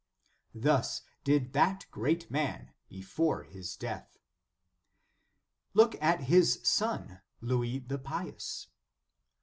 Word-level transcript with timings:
"* 0.33 0.55
Thus 0.55 1.03
did 1.23 1.53
that 1.53 1.85
great 1.91 2.31
man 2.31 2.71
before 2.89 3.43
his 3.43 3.75
death. 3.75 4.17
Look, 5.75 5.95
at 6.01 6.21
his 6.21 6.59
son, 6.63 7.21
Louis 7.39 7.77
the 7.77 7.99
Pious. 7.99 8.65